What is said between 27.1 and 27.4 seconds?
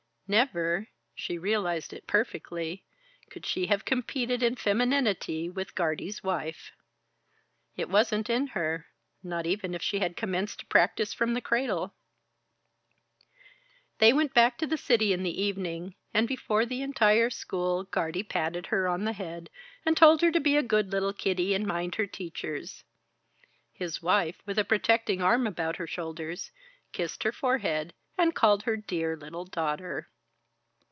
her